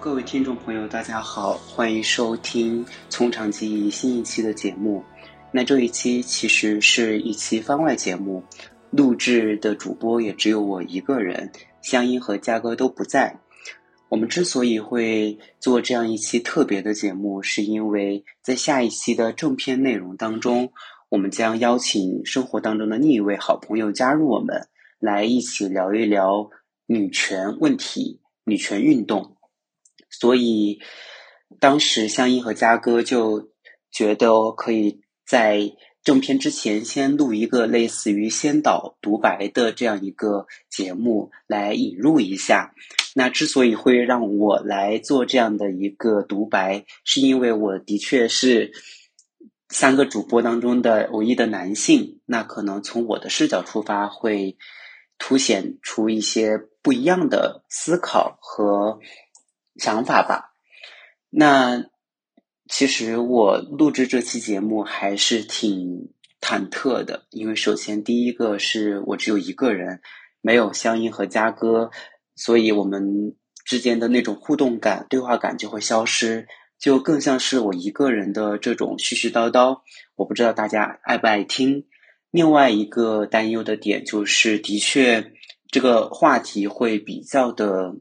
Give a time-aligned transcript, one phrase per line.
[0.00, 5.02] 各位听众朋友，大家好，欢迎收听《从长计议》新一期的节目。
[5.52, 8.42] 那这一期其实是一期番外节目，
[8.90, 13.40] 录制的主播也只有我一个人，香音和嘉哥都不在。
[14.10, 20.72] 我们之所以会做这样一期特别的节目，是因为在下一期的正片内容当中，
[21.08, 26.50] 我们将邀请生活当中的另一位好朋友加入我们，来一起聊一聊
[26.86, 29.36] 女权问题、女权运动。
[30.20, 30.80] 所以
[31.58, 33.50] 当时香音和嘉哥就
[33.90, 35.72] 觉得可以在
[36.04, 42.74] 正片之前先录一个类似于先导独白的这样一个节目来引入一下。
[43.14, 48.72] 那之所以会让我来做这样的一个独白，是因为我的确是
[49.68, 54.56] 三个主播当中的唯一的男性，那可能从我的视角出发会
[55.18, 59.00] 凸显出一些不一样的思考和
[59.80, 60.52] 想法吧。
[61.30, 61.86] 那
[62.68, 70.00] 其实我录制这期节目还是挺忐忑的，因为首先第一个是我只有一个人，
[70.40, 71.90] 没有香音和嘉哥，
[72.36, 76.46] 所以我们之间的那种互动感、对话感就会消失，
[76.78, 79.80] 就更像是我一个人的这种絮絮叨叨。
[80.14, 81.86] 我不知道大家爱不爱听。
[82.30, 85.32] 另外一个担忧的点就是，的确
[85.70, 87.94] 这个话题会比较的。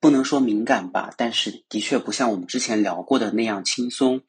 [0.00, 4.20] 不能说敏感吧，但是的确不像我们之前聊过的那样轻松，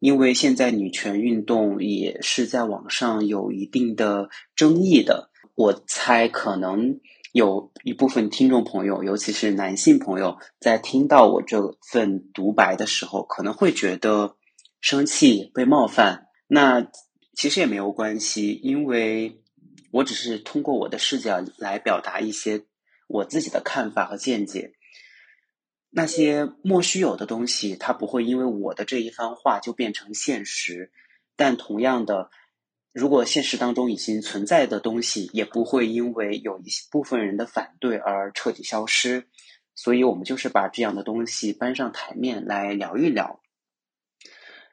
[0.00, 5.30] 因为现在女权运动也是在网上有一定的争议的。
[5.54, 6.98] 我猜可能
[7.30, 14.34] 有一部分听众朋友，尤其是男性朋友，在听到我这份独白的时候，可能会觉得
[14.80, 16.26] 生气、被冒犯。
[16.48, 16.88] 那
[17.34, 19.40] 其实也没有关系，因为
[19.92, 22.64] 我只是通过我的视角来表达一些。
[23.06, 24.72] 我自己的看法和见解，
[25.90, 30.90] 那些莫须有的东西，它不会因为我的这一番话就变成现实。
[31.36, 32.30] 但同样的，
[32.92, 39.28] 如果现实当中已经存在的东西，也不会因为有一部分人的反对而彻底消失。
[39.74, 43.40] 所以，我们就是把这样的东西搬上台面来聊一聊。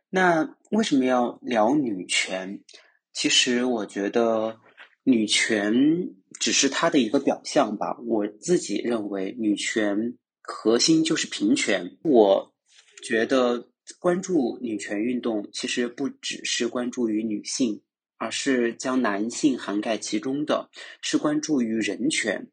[0.09, 2.62] 那为什么要聊女权？
[3.13, 4.59] 其实，我觉得
[5.09, 6.16] 女权。
[6.40, 7.97] 只是它的一个表象吧。
[8.06, 11.97] 我自己认为，女权核心就是平权。
[12.02, 12.53] 我
[13.03, 13.68] 觉得
[14.00, 17.81] 关注女权运动，其实不只是关注于女性，
[18.18, 20.69] 而是将男性涵盖其中的，
[21.02, 22.48] 是关注于人权。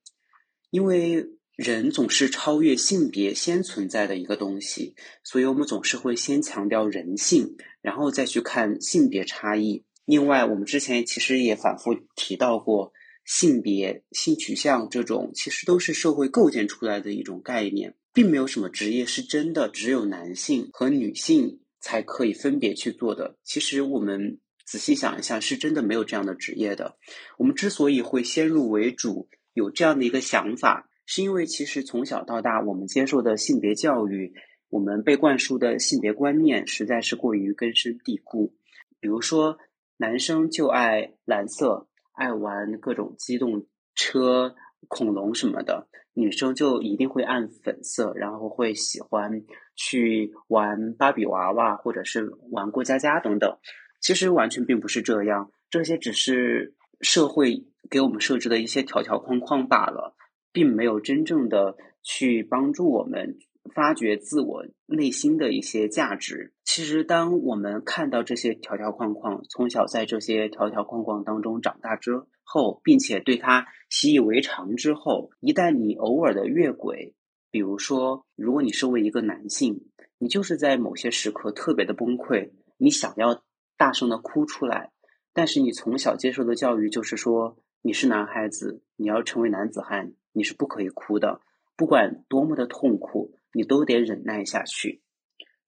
[0.71, 9.85] 因为人总是超越性别先存在的一个东西，所以我们总是会先强调人性，然后再去看性别差异。
[10.07, 12.95] 另外，我们之前其实也反复提到过。
[13.29, 23.37] 性别、性取向这种其实都是社会构建出来的一种概念，并没有什么职业是真的只有男性和女性才可以分别去做的。
[23.43, 26.97] 其实我们仔细想一下，是真的没有这样的职业的。
[27.37, 34.35] 我们之所以会先入为主，有这样的一个想法，是因为其实从小到大我们接受的性别教育，
[34.69, 38.55] 我们被灌输的性别观念实在是过于根深蒂固。
[39.01, 39.59] 比如说，
[39.97, 41.89] 男生就爱蓝色。
[42.13, 44.55] 爱玩各种机动车、
[44.89, 53.59] 恐龙什么的，女生就一定会按粉色，然后会喜欢去玩芭比娃娃，或者是玩过家家等等。
[54.01, 60.17] 其实完全并不是这样，这些只是社会给我们设置的一些条条框框罢了，
[60.53, 63.37] 并没有真正的去帮助我们
[63.75, 66.55] 发掘自我内心的一些价值。
[66.67, 77.15] 其实，当我们看到这些条条框框，从小在这些条条框框当中长大之后，并且对它习以为常之后，一旦你偶尔的越轨，
[77.53, 79.87] 比如说，如果你身为一个男性，
[80.19, 83.45] 你就是在某些时刻特别的崩溃，你想要
[83.79, 84.91] 大声的哭出来，
[85.33, 91.41] 但是你从小接受的教育就是说，你是男孩子，你要成为男子汉，你是不可以哭的，
[91.77, 95.01] 不管多么的痛苦，你都得忍耐下去。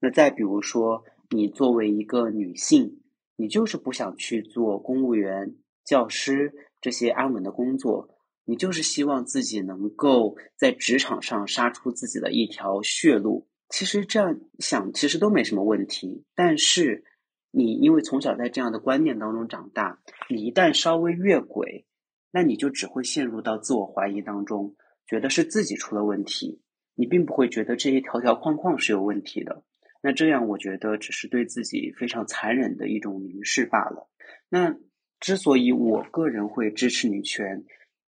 [0.00, 3.00] 那再比如说，你作为一个女性，
[3.36, 8.08] 你就是不想去做公务员、教师这些安稳的工作，
[8.44, 13.48] 你就是希望自己能够在职场上杀出自己的一条血路。
[13.68, 16.24] 其实这样想，其实都没什么问题。
[16.34, 17.04] 但是，
[17.50, 20.00] 你因为从小在这样的观念当中长大，
[20.30, 21.86] 你一旦稍微越轨，
[22.30, 24.74] 那你就只会陷入到自我怀疑当中，
[25.06, 26.62] 觉得是自己出了问题，
[26.94, 29.64] 你并不会觉得这些条条框框是有问题的。
[30.00, 34.08] 那这样，我觉得只是对自己非常残忍的一种凝视罢了。
[34.48, 34.76] 那
[35.18, 37.64] 之所以我个人会支持女权，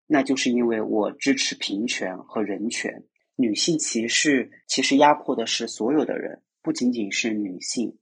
[0.06, 3.06] 那就是因为我支持平权和人权。
[3.38, 7.98] 女性歧视其实压迫的是所有的人，不仅仅是女性。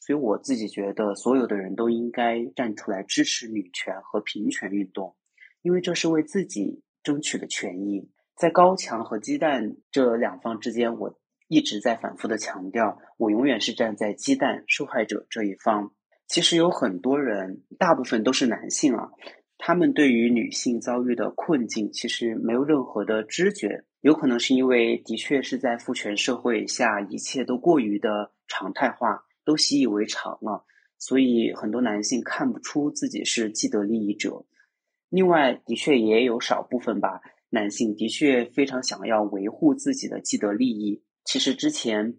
[0.00, 5.14] 所以我自己觉得，所有的人都应该站出来支持女权和平权运动，
[5.62, 8.10] 因为这是为自己争取的权益。
[8.34, 11.19] 在高墙和鸡蛋这两方之间，我。
[11.50, 15.92] 一直在反复的强调，我永远是站在鸡蛋受害者这一方。
[16.28, 19.10] 其实有很多人，大部分都是男性啊，
[19.58, 23.84] 他们对于女性遭遇的困境，其实没有任何的知觉。
[24.00, 30.64] 有可能是因为的确是在父权社会下，一切都过于的常态化，都习以为常了，
[30.98, 34.44] 所以很多男性看不出自己是既得利益者。
[35.08, 41.02] 另外，的确也有少部分吧，男性的确非常想要维护自己的既得利益。
[41.24, 42.14] 其实之前，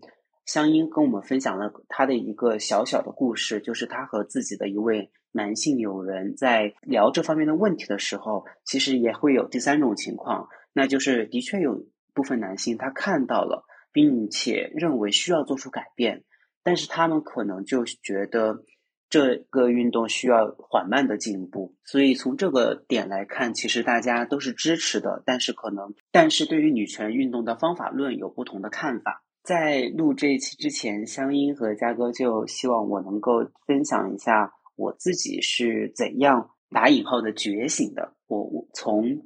[0.46, 16.24] 香音跟我们分享了他的一个小小的故事，就是他和自己的一位男性友人在聊这方面的问题的时候，其实也会有第三种情况，那就是的确有部分男性他看到了，并且认为需要做出改变，
[16.64, 18.64] 但是他们可能就觉得。
[19.12, 25.22] 这个运动需要缓慢的进步，所以从这个点来看，其实大家都是支持的。
[25.26, 29.26] 但是可能，但是对于女权运动的方法论有不同的看法。
[29.44, 38.14] 在录这一期之前，香音和嘉哥就希望我能够分享一下我自己是怎样打引号的觉醒的。
[38.28, 39.24] 我我从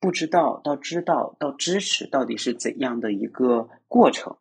[0.00, 4.38] 不知道到知道到支持，到底是怎样的一个过程？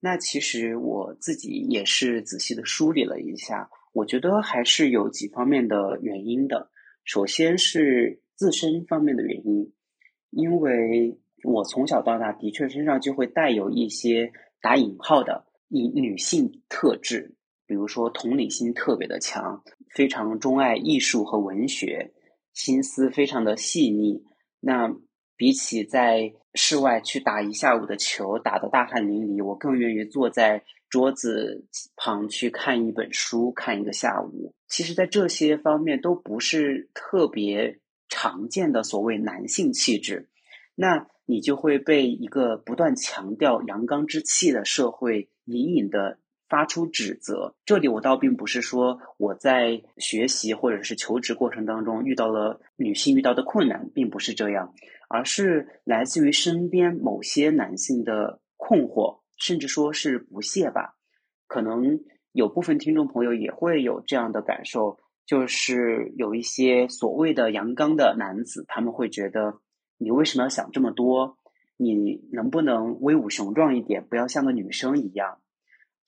[0.00, 3.70] 那其实我自己也是仔细的梳理了一下。
[3.96, 6.70] 我觉得还是有几方面的原因的。
[7.02, 9.72] 首先是自身方面的原因，
[10.28, 19.62] 因为我从小到大的确身上就会带有一些打引号的以女性特质，比如说同理心特别的强，
[19.94, 22.12] 非常钟爱艺术和文学，
[22.52, 24.22] 心思非常的细腻。
[24.60, 24.94] 那
[25.38, 30.64] 比起在室外去打一下午的球，打得大汗淋漓，我更愿意坐在。
[30.96, 40.30] 桌子旁去看一本书，看一个下午，其实，在这些方面都不是特别常见的所谓男性气质，
[40.74, 47.54] 那你就会被一个不断强调阳刚之气的社会隐隐的发出指责。
[47.66, 54.72] 这里我倒并不是说我在学习或者是求职过程当中遇到了女性遇到的困难，并不是这样，
[55.10, 59.25] 而是来自于身边某些男性的困惑。
[59.36, 60.96] 甚至说是不屑吧，
[61.46, 62.00] 可能
[62.32, 69.60] 有部分听众朋友也会有这样的感受，就是有一些所谓的阳刚的男子，他们会觉得
[69.98, 71.38] 你为什么要想这么多？
[71.76, 75.40] 你能不能威武雄壮一点，不要像个女生一样？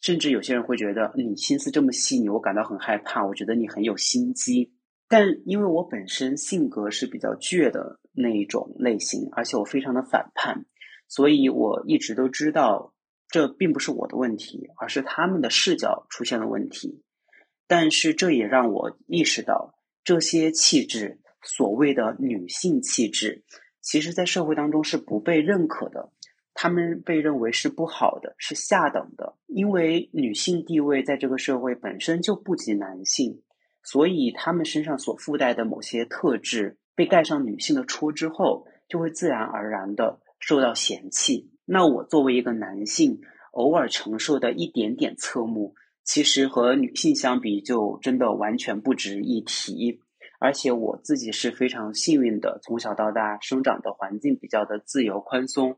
[0.00, 3.26] 甚至有些人会觉得你心思这么细腻，我感到很害怕。
[3.26, 4.72] 我觉得你很有心机，
[5.08, 10.64] 但因为我本身性格是比较倔的那一种类型，而且我非常的反叛，
[11.08, 12.94] 所以我一直都知道。
[13.30, 17.02] 这并不是我的问题，而是他们的视角出现了问题。
[17.66, 23.44] 但是这也让我意识到，这些气质，所谓的女性气质，
[23.82, 26.10] 其实在社会当中是不被认可的。
[26.54, 29.36] 他们被认为是不好的，是下等的。
[29.46, 33.42] 因为女性地位在这个社会本身就不及男性，
[33.84, 41.52] 所以他们身上所附带的某些特质被盖上女性的戳之后，就会自然而然的受到嫌弃。
[41.70, 43.20] 那我作为一个男性，
[43.52, 50.00] 偶尔承受的一点点侧目，其实和女性相比，就真的完全不值一提。
[50.40, 55.76] 而且我自己是非常幸运的，从小到大生长的环境比较的自由宽松，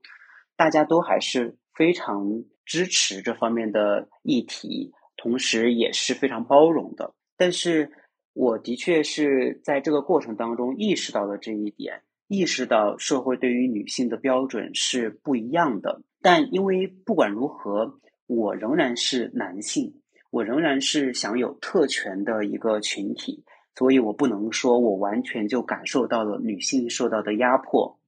[0.56, 7.14] 大家都还是非常支持这方面的议题，同时也是非常包容的。
[7.36, 7.90] 但是
[8.32, 12.02] 我的确是在这个过程当中意识到了这一点。
[12.32, 23.42] 意识到社会对于女性的标准是不一样的，但因为不管如何，我仍然是男性，我仍然是享有特权的一个群体，
[23.74, 27.98] 所以我不能说我完全就感受到了女性受到的压迫。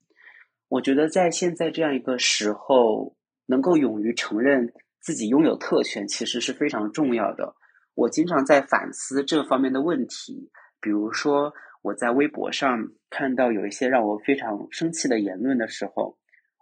[0.69, 7.57] 我觉得在现在这样一个时候，能够勇于承认自己拥有特权，其实是非常重要的。
[7.97, 10.49] 我经常在反思这方面的问题，
[10.81, 11.53] 比如说。
[11.83, 16.17] 我在微博上看到有一些让我非常生气的言论的时候，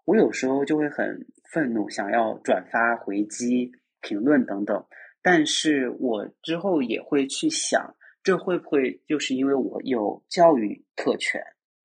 [0.06, 4.84] 我有时候就会很愤怒，想要转发回击、评论等等。
[5.22, 11.42] 但是我之后也会去想，这会不会就是因为我有教育特权？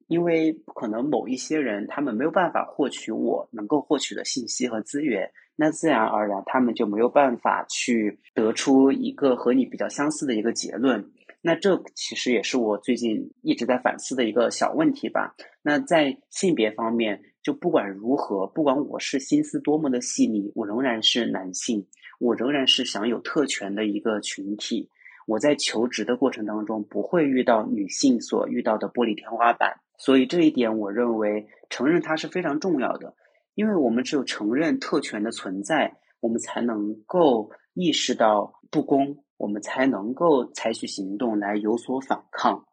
[0.07, 11.11] 因为可能某一些人他们没有办法获取我能够获取的信息和资源，那自然而然他们就没有办法去得出一个和你比较相似的一个结论。
[11.47, 15.35] 那这其实也是我最近一直在反思的一个小问题吧。
[15.61, 21.85] 那在性别方面，就不管如何，不管我是心思多么的细腻，我仍然是男性，
[22.19, 24.89] 我仍然是享有特权的一个群体。
[25.27, 29.75] 我在求职的过程当中，不会遇到女性所遇到的玻璃天花板。
[29.99, 33.13] 所以这一点，我认为承认它是非常重要的，
[33.53, 42.65] 因为我们只有承认特权的存在，我们才能够意识到不公，我们才能够采取行动来有所反抗。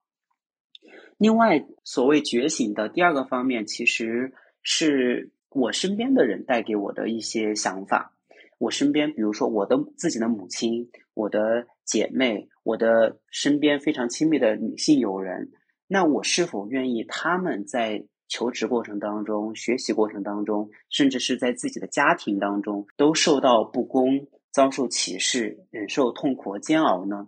[1.18, 8.16] 另外，所谓觉醒的第二个方面，其实是我身边的人带给我的一些想法。
[8.58, 15.50] 我身边，比如说我的自己的母亲、我的姐妹、我的身边非常亲密的女性友人。
[15.88, 27.26] 那我是否愿意他们在求职过程当中、学习过程当中，甚至是在自己的家庭当中，都受到不公、遭受歧视、忍受痛苦和煎熬呢？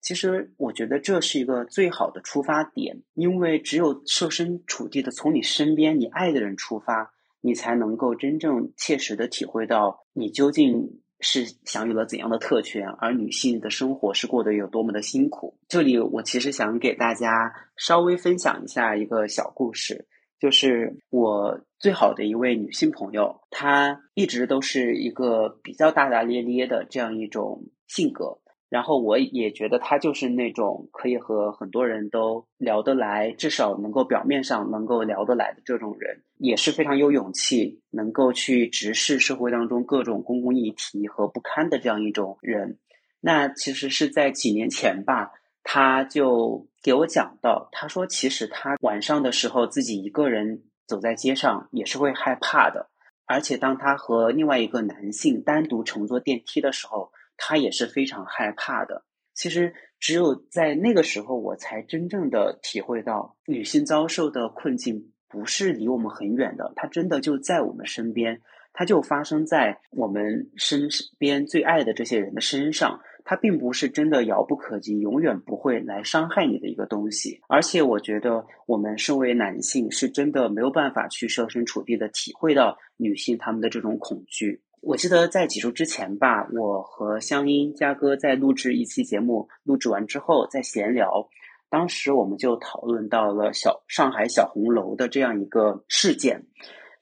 [0.00, 11.00] 其实，我觉得这是一个最好的出发点，因为只有设身处地的从你身边、你爱的人出发，你才能够真正切实的体会到你究竟。
[11.22, 15.58] 是享有了怎样的特权，而女性的生活是过得有多么的辛苦？
[15.68, 20.08] 这里我其实想给大家稍微分享一下一个小故事，
[20.40, 28.38] 就是我最好的一位女性朋友，她一直都是一个比较大大咧咧的这样一种性格。
[28.70, 42.78] 然后我也觉得她就是那种可以和很多人都聊得来，至少能够表面上能够聊得来的这种人，也是非常有勇气，能够去直视社会当中各种公共议题和不堪的这样一种人。
[43.20, 45.32] 那其实是在几年前吧，
[45.72, 52.90] 他就给我讲到，他说其实他晚上的时候自己一个人走在街上也是会害怕的，
[53.24, 57.12] 而且当他和另外一个男性单独乘坐电梯的时候。
[57.42, 59.02] 他也是非常害怕的。
[59.32, 68.42] 其实，只有在那个时候，我才真正的体会到，女性遭受的困境不是离我们很远的，它真的就在我们身边，
[68.74, 73.00] 它就发生在我们身边最爱的这些人的身上。
[73.30, 77.40] 它并不是真的遥不可及，永远不会来伤害你的一个东西。
[77.46, 84.62] 而且，我觉得我们身为男性，是真的没有办法去设身处地的体会到女性她们的这种恐惧。
[84.80, 91.28] 我记得在几周之前吧，我和香音嘉哥在录制一期节目，录制完之后在闲聊，
[91.68, 96.46] 当时我们就讨论到了小上海小红楼的这样一个事件。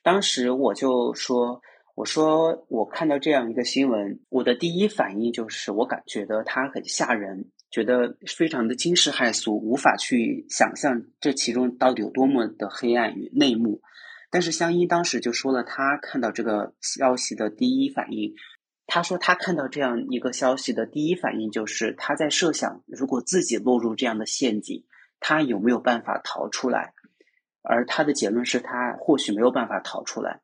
[0.02, 1.62] 当时我就说
[1.98, 13.82] ：“我说我看到这样一个新闻，我的第一反应就是我感觉得它很吓人，觉得非常的惊世骇俗，无法去想象这其中到底有多么的黑暗与内幕。”
[14.30, 18.32] 但是香音当时就说了，他看到这个消息的第一反应，
[18.86, 24.84] 他说他看到这样一个消息的第一反应就是他在设想，如果自己落入这样的陷阱，
[25.18, 26.92] 他有没有办法逃出来？
[27.62, 30.42] 而他的结论是他或许没有办法逃出来。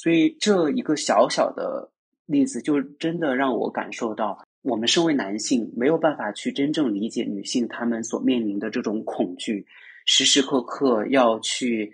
[0.00, 1.90] 所以这一个小小的
[2.24, 9.66] 例子，就真的让我感受到，我们身为男性没有办法去真正理解女性她们所面临的这种恐惧，
[10.06, 11.92] 时时刻刻要去。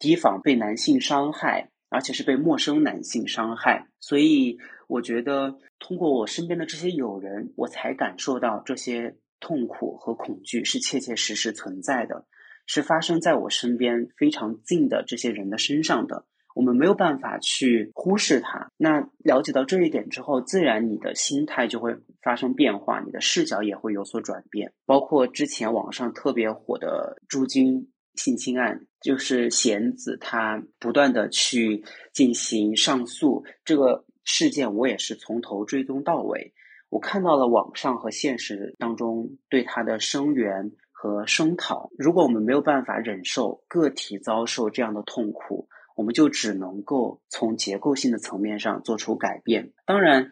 [0.00, 12.26] 提防被男性伤害，而且是被陌生男性伤害，所以我觉得通过我身边的这些友人，我才感受到这些痛苦和恐惧是切切实实存在的，
[12.64, 16.26] 是发生在我身边非常近的这些人的身上的。
[16.58, 18.72] 我们没有办法去忽视它。
[18.76, 24.72] 那了解到这一点之后，自然你的心态就会发生变化，你的视角也会有所转变。
[24.84, 27.88] 包括之前网上特别火的朱军。
[28.14, 36.52] 性侵案就是贤子，他不断的去进行上诉，这个事件我也是从头追踪到尾。
[36.88, 41.90] 我看到了网上和现实当中对他的声援和声讨。
[41.96, 45.68] 如果我们没有办法忍受个体遭受这样的痛苦，
[45.98, 49.72] 我们就只能够从结构性的层面上做出改变。
[49.84, 50.30] 当然，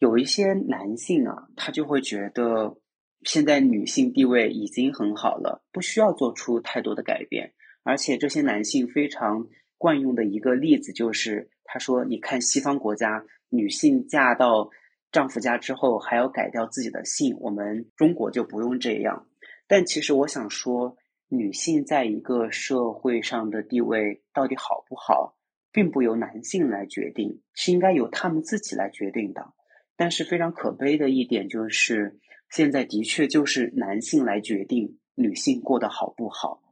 [0.00, 2.76] 有一些男性啊，他就会觉得。
[3.22, 7.54] 现在女性地位已经很好了，不需要做出太多的改变。
[7.82, 9.48] 而且这些男性非常
[9.78, 14.70] 惯用的一个例子就是，他说：“你看西方国家，女性嫁到
[15.10, 19.26] 丈夫家之后还要改掉自己的姓，我们中国就不用这样。”
[19.66, 20.96] 但其实我想说，
[21.28, 25.36] 女性在一个社会上的地位到底好不好，
[25.72, 29.52] 并不由男性来决定，是应该由他们自己来决定的。
[29.96, 36.62] 但是非常可悲的一点就是，现在的确就是男性来决定女性过得好不好。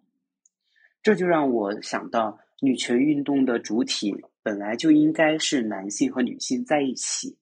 [1.03, 7.39] 这就让我想到，女权运动的主体本来就应该是男性和女性在一起，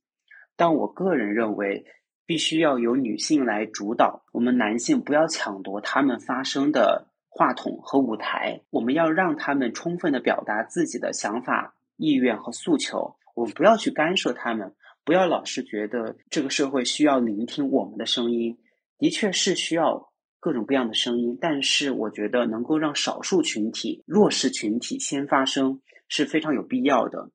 [0.57, 1.85] 但我个人认为，
[2.27, 14.75] 必须要由女性来主导，我们男性不要抢夺他们发声的话筒和舞台，我们要让他们充分的表达自己的想法、意愿和诉求，我们不要去干涉他们，
[15.05, 18.59] 不要老是觉得这个社会需要聆听我们的声音，
[18.99, 20.11] 的确是需要。
[20.45, 27.31] 各种各样的声音，但是我觉得能够让少数群体、弱势群体先发声是非常有必要的。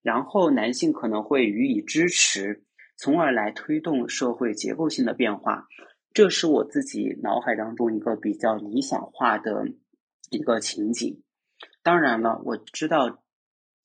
[0.00, 2.62] 然后男性可能会予以支持，
[3.02, 5.66] 从而来推动社会结构性的变化。
[6.12, 9.66] 这是我自己脑海当中一个比较理想化的
[10.30, 11.20] 一个情景。
[11.82, 13.24] 当然了，我知道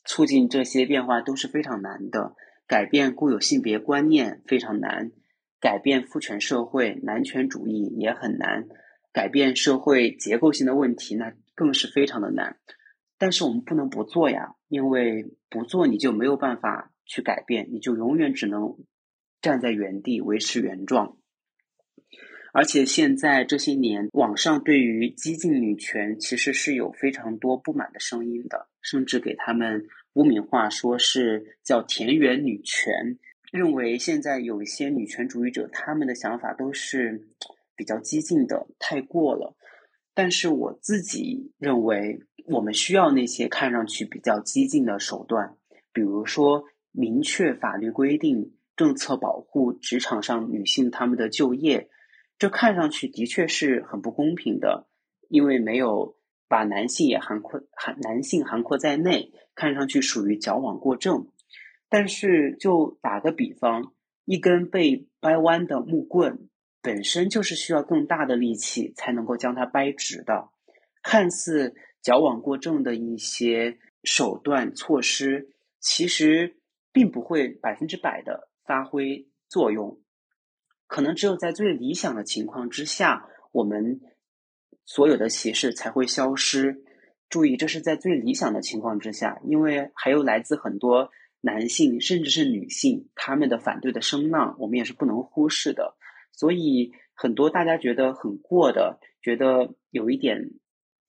[0.06, 2.36] 促进这些变化都是非常难的，
[2.68, 5.12] 改变固有性别观念非常难。
[5.60, 8.68] 改变父权社会、男权主义也很难，
[9.12, 12.60] 改变社会结构性的问题那更是非常的难。
[13.18, 18.78] 但是我们不能不做呀，因为不做你就没有办法去改变，你就永远只能
[19.48, 21.16] 站在原地维持原状。
[22.52, 29.86] 而且现在这些年，网上对于激进女权其实是有非常多不满的声音的，甚至给他们
[30.16, 33.18] 污名化，说是叫田园女权。
[33.54, 37.30] 认为现在有一些女权主义者，他们的想法都是
[37.78, 39.56] 比较激进的，太过了。
[40.14, 45.56] 但是我自己认为，我们需要那些看上去比较激进的手段，
[45.94, 51.90] 比如说明确法律规定、政策保护职场上女性她们的就业。
[52.40, 54.88] 这看上去的确是很不公平的，
[55.28, 56.16] 因为没有
[56.48, 61.28] 把男性也涵括含男性涵括在内，看上去属于矫枉过正。
[61.90, 63.94] 但是，就打个比方，
[64.26, 66.48] 一根被掰弯的木棍
[66.82, 70.50] 本身就是需要更大的力气才能够将它掰直的。
[71.02, 76.58] 看似矫枉过正的一些手段措施，其实
[76.92, 80.00] 并不会百分之百的发挥作用。
[80.86, 84.02] 可能只有在最理想的情况之下，我们
[84.86, 86.84] 所有的歧视才会消失。
[87.30, 91.10] 注意，这是在最理想的情况之下，因为还有来自很多。
[91.40, 95.96] 男性甚至是女性，他们的反对的声浪，我们也是不能忽视的。
[96.34, 100.50] 所以，很多大家觉得很过的，觉得有一点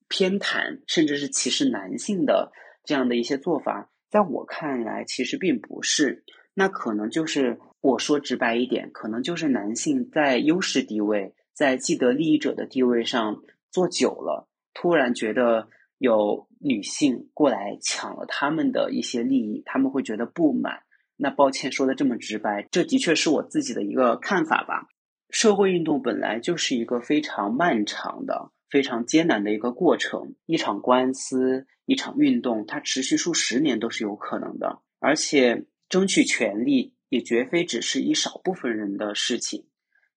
[0.07, 2.53] 偏袒，甚至是歧视男性的
[2.85, 6.25] 这样的一些做法，在我看来，其实并不是。
[6.59, 15.69] 那可能就是我说直白一点，可能就是男性在优势地位，在既得利益者的地位上做久了，突然觉得。
[16.01, 20.75] 有女性过来抢了他们的一些利益，他们会觉得不满。
[21.17, 24.87] 那抱歉说的这么直白，这的确是我自己的一个看法吧。
[25.29, 34.79] 社会运动本来就是一个非常漫长的、非常艰难的一个过程，一场官司、一场运动，它持续数十年都是有可能的。
[35.01, 39.67] 而且争取权利也绝非只是一少部分人的事情，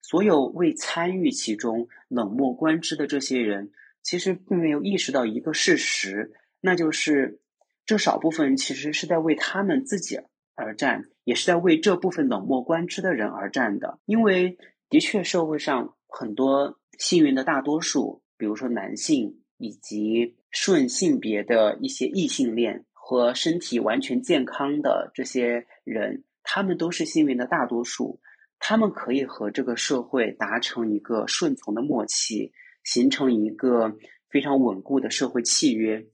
[0.01, 3.71] 所有未参与其中、冷漠观之的这些人。
[4.03, 7.39] 其实并没有意识到一个事实，那就是
[7.85, 10.19] 这少部分人其实是在为他们自己
[10.55, 13.99] 而战，也是在为这部分冷漠观之的人而战的。
[14.05, 14.57] 因为
[14.89, 28.21] 的确，社会上很多幸运的大多数，比如说男性以及顺性别的一些异性恋和身体完全健康的这些人，他们都是幸运的大多数，
[28.57, 32.53] 他们可以和这个社会达成一个顺从的默契。
[32.83, 33.95] 形成一个
[34.31, 36.07] 非常稳固的社会契约，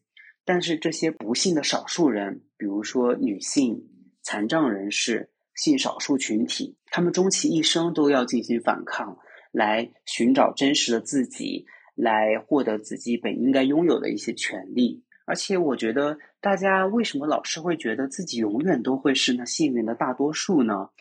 [0.44, 3.88] 但是这些不幸的少数人，比如说女性、
[4.22, 9.18] 残障人士、性少数群体，他们终其一生都要进行反抗，
[9.54, 15.06] 来寻找真实的自己，来获得自己本应该拥有的一些权利。
[15.26, 20.92] 而且，我觉得大家为什么老是会觉得自己永远都会是那幸运的大多数呢？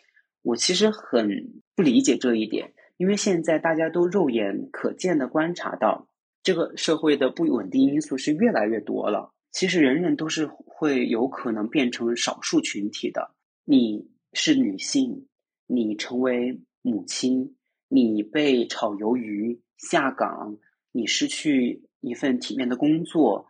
[0.41, 2.73] 我其实很不理解这一点。
[2.97, 6.09] 因为现在大家都肉眼可见的观察到，
[6.43, 9.31] 这个社会的不稳定因素是越来越多了。
[9.53, 13.33] 其实人人都是会有可能变成少数群体的。
[13.63, 15.27] 你是女性，
[15.65, 17.55] 你成为母亲，
[17.87, 20.57] 你被炒鱿鱼、下岗，
[20.91, 23.47] 你失去一份体面的工作，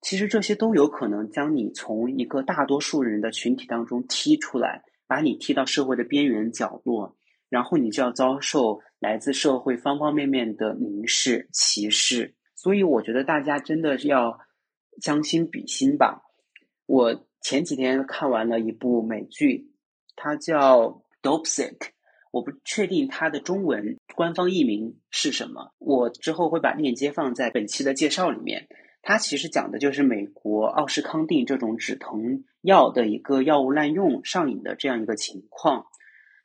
[0.00, 7.16] 其实这些都有可能将你从一个大多数人的群体当中踢出来，把你踢到社会的边缘角落。
[7.48, 14.38] 然后你就要遭受来自社会方方面面的凝视、歧视，所以我觉得大家真的要
[15.02, 16.22] 将心比心吧。
[16.86, 19.72] 我前几天看完了一部美剧，
[20.14, 20.82] 它叫
[21.22, 21.88] 《Dopesick，
[22.30, 28.68] 我不确定它的中文官方译名是什么，我之后会把链接放在本期的介绍里面。
[29.02, 35.86] 它其实讲的就是美国奥施康定这种止疼药的一个药物滥用上瘾的这样一个情况。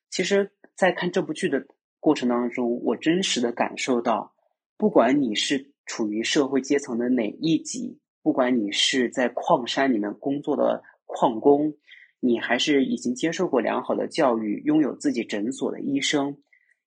[0.09, 1.67] 其实，在看这部剧的
[1.99, 4.33] 过程当中，我真实的感受到，
[4.77, 11.75] 不管你是处于社会阶层的哪一级，不管你是在矿山里面工作的矿工，
[12.21, 16.37] 你还是已经接受过良好的教育、拥有自己诊所的医生，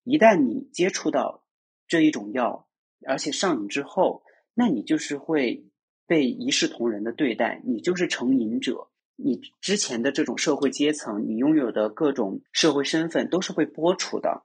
[0.04, 1.44] 一旦你接触到
[1.86, 2.66] 这一种药，
[3.06, 4.22] 而且上瘾之后，
[4.60, 5.64] 那你就是会
[6.04, 8.88] 被一视同仁的对待，你就是成瘾者。
[9.14, 14.42] 你之前的这种社会阶层，你拥有的各种社会身份都是会剥除的，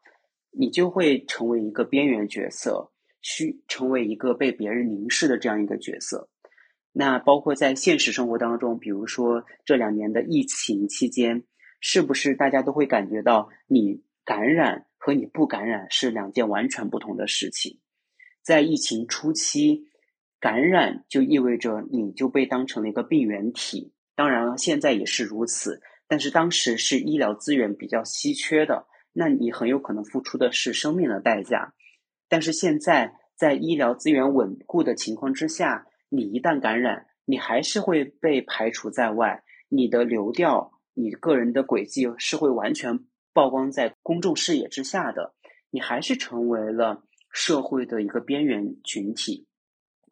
[0.52, 2.92] 你就会成为一个边缘角色，
[3.24, 6.30] 需成为一个被别人凝视的这样一个角色。
[6.92, 11.44] 那包括在现实生活当中，比如说这两年的疫情期间，
[11.80, 17.80] 是不是大家都会感觉到你感染和你不感染是两件完全不同的事情？
[18.44, 19.88] 在疫情初期。
[20.44, 25.82] 感染就意味着你就被当成了一个病原体，当然了，现在也是如此。
[26.06, 31.74] 但是当时是医疗资源比较稀缺的，那你很有可能付出的是生命的代价。
[32.28, 43.00] 但是现在在医疗资源稳固的情况之下，你一旦感染，你还是会被排除在外，你的流调、你个人的轨迹是会完全
[43.32, 45.36] 曝光在公众视野之下的，
[45.70, 47.02] 你还是成为了
[47.32, 49.48] 社会的一个边缘群体。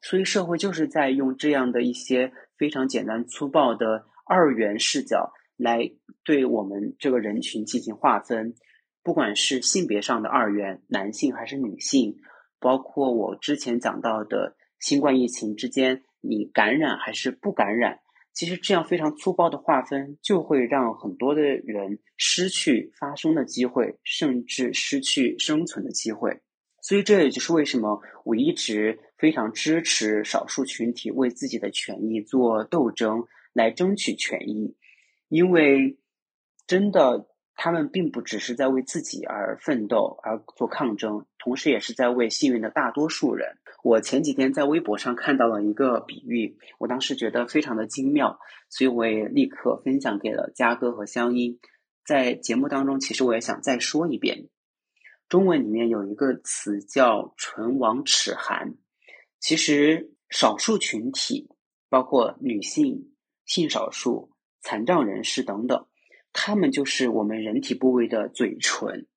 [0.01, 5.91] 所以，社会就是在用这样的一些非常简单粗暴的二元视角来
[6.23, 8.55] 对我们这个人群进行划分，
[9.03, 12.17] 不管是性别上的二元，男性还是女性，
[12.59, 17.99] 包括我之前讲到的新冠疫情之间，你感染还是不感染，
[18.33, 26.41] 其实这样非常粗暴的划分，就会让很多的人失去发声的机会，甚至失去生存的机会。
[26.81, 34.75] 所以，这也就是为什么我一直非常支持少数群体为自己的权益做斗争，来争取权益。
[35.29, 35.97] 因为
[36.67, 43.57] 真的，他们并不只是在为自己而奋斗、而做抗争，同时也是在为幸运的大多数人。
[43.83, 48.39] 我前几天在微博上看到了一个比喻，我当时觉得非常的精妙，
[48.69, 51.59] 所以我也立刻分享给了嘉哥和香音。
[52.05, 54.49] 在节目当中，其实我也想再说一遍。
[55.31, 58.75] 中文里面有一个词叫“唇亡齿寒”，
[59.39, 61.47] 其实少数群体，
[61.87, 63.13] 包括女性、
[63.45, 65.87] 性少数、残障人士等等，
[66.33, 69.07] 他们就是我们人体部位的嘴唇。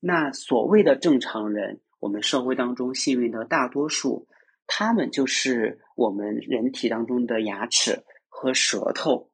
[0.00, 4.26] 那所谓的正常人，我们社会当中幸运的大多数，
[4.66, 9.30] 他们就是我们人体当中的牙齿和舌头。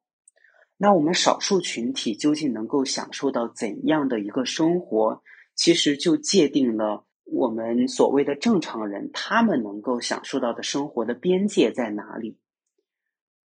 [0.75, 5.23] 那我们少数群体究竟能够享受到怎样的一个生活？
[5.55, 12.37] 其实就界定了我们所谓的正常人，他们能够享受到的生活的边界在哪里？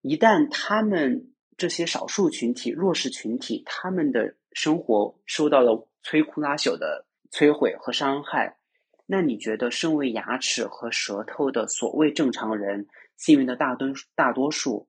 [0.00, 8.56] 一旦他们这些少数群体、弱势群体，他们的生活受到了摧枯拉朽的摧毁和伤害，
[9.04, 14.88] 那你觉得，身为牙齿和舌头的所谓正常人，幸运的大多大多数，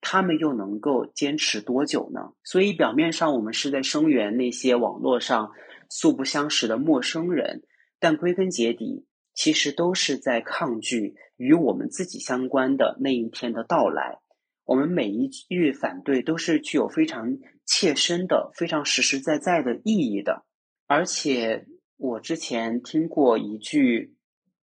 [0.00, 2.34] 他们又能够坚持多久呢？
[2.44, 5.50] 所以，表面上我们是在声援那些网络上。
[5.88, 7.62] 素不相识的陌生人，
[7.98, 14.18] 但归根结底，其实都是在抗拒与我们自己相关的那一天的到来。
[14.64, 20.44] 我们每一句反对都是具有非常切身的、非常实实在在的意义的。
[20.86, 24.14] 而且，我之前听过一句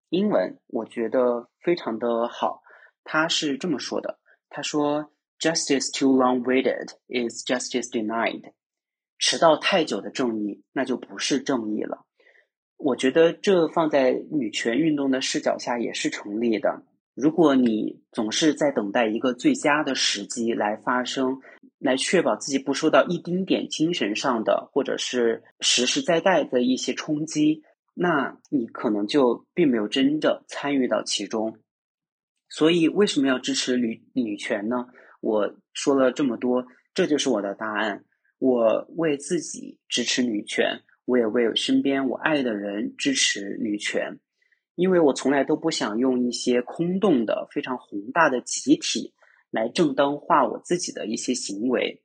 [0.09, 2.61] 英文，我觉得非常的好。
[3.03, 8.53] 他是这么说的：“他说，Justice too long waited is justice denied。”
[9.27, 12.05] 迟到太久的正义，那就不是正义了。
[12.77, 16.83] 我觉得这放在女权运动的视角下也是成立的。
[17.15, 21.39] 如果你总是在等待一个最佳的时机来发声，
[21.79, 27.63] 来确保自己不受到一丁点精神上的或者是实实在在的一些冲击，
[27.95, 31.57] 那你可能就并没有真的参与到其中。
[32.47, 34.85] 所以，为什么要支持女女权呢？
[35.19, 38.05] 我说了这么多，这就是我的答案。
[38.37, 44.19] 我为自己支持女权，我也为身边我爱的人支持女权，
[44.75, 49.13] 因为我从来都不想用一些空洞的、非常宏大的集体
[49.51, 52.01] 来正当化我自己的一些行为。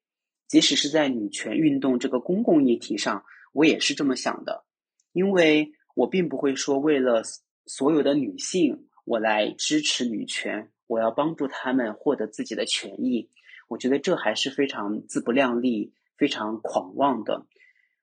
[0.47, 4.65] 即使是在女权运动这个公共议题上，我也是这么想的，
[5.13, 7.23] 因为我并不会说为了
[7.67, 13.31] 所有的女性我来支持女权，我要帮助她们获得自己的权益。
[13.69, 15.93] 我觉得这还是非常自不量力。
[16.21, 17.47] 非常狂妄的，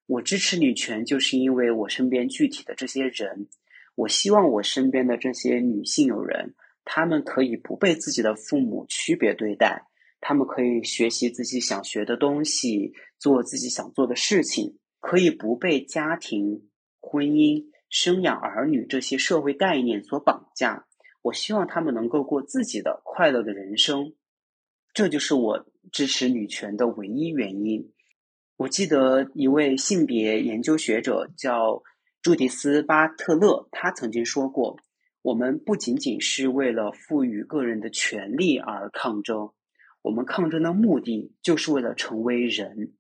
[0.08, 3.48] 我支持女权，就是因为我身边具体的这些人，
[3.94, 9.86] 我希望我身边的这些女性友人，她们可以不被自己的父母区别对待，
[10.20, 20.88] 她们可以学习自己想学的东西，做自己想做的事情，可以不被家庭、婚姻、生养儿女这些社会概念所绑架。
[21.22, 24.14] 我希望她们能够过自己的快乐的人生，
[24.92, 27.94] 这就是我支持女权的唯一原因。
[28.58, 31.84] 我记得一位性别研究学者叫
[32.24, 34.80] 朱迪斯·巴特勒，他曾经说过
[35.22, 39.52] ：“我们不仅仅是为了赋予个人的权利而抗争，
[40.02, 42.94] 我们抗争的目的就是为了成为人。”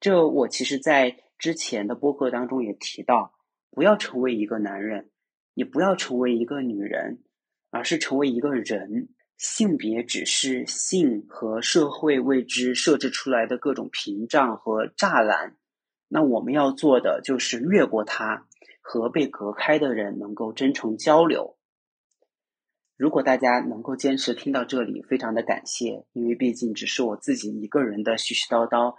[0.00, 3.32] 这我其实在之前的播客当中也提到：
[3.70, 5.08] 不要成为一个男人，
[5.54, 7.22] 也不要成为一个女人，
[7.70, 9.10] 而是成为一个人。
[9.40, 15.56] 性别只是性和社会为之设置出来的各种屏障和栅栏，
[16.08, 18.46] 那我们要做的就是越过它，
[18.82, 21.56] 和被隔开的人能够真诚交流。
[22.98, 28.96] 如果大家能够坚持听到这里，非常的感谢，因为毕竟只是我自己一个人的絮絮叨叨，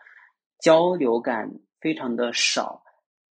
[0.57, 2.81] 交流感非常的少，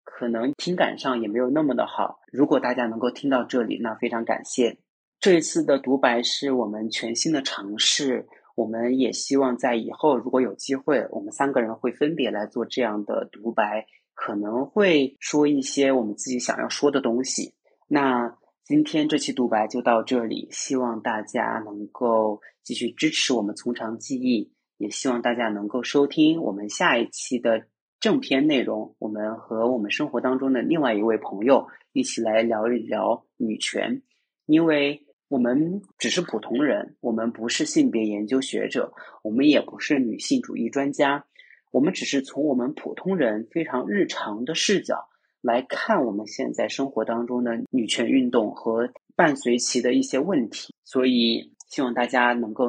[0.04, 2.20] 可能听感上也没有那么的好。
[2.30, 4.76] 如果大家能够听到这里，那非常感谢。
[5.20, 17.52] 这一次的独白是我们全新的尝试，我们也希望在以后如果有机会，我们三个人会分别来做这样的独白，可能会说一些我们自己想要说的东西。
[17.88, 27.64] 那今天这期独白就到这里，希望大家能够继续支持我们从长计议，也希望大家能够收听我们下一期的
[27.98, 28.94] 正片内容。
[29.00, 34.02] 我们和我们生活当中的另外一位朋友一起来聊一聊女权，
[34.46, 35.04] 因为。
[35.28, 41.26] 我们只是普通人，我们不是性别研究学者，我们也不是女性主义专家，
[41.70, 45.08] 我们只是从我们普通人非常日常的视角
[45.42, 50.74] 来看我们现在生活当中的女权运动和伴随其的一些问题。
[50.84, 52.66] 所以，希望大家能够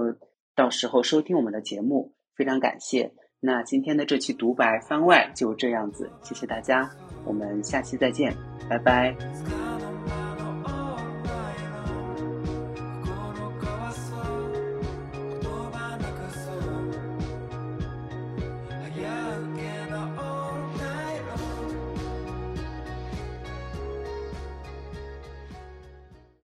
[0.54, 3.14] 到时候收听我们的节目，非常感谢。
[3.40, 6.92] 那今天的这期独白番外就这样子，谢谢大家，
[7.26, 8.36] 我们下期再见，
[8.70, 9.69] 拜拜。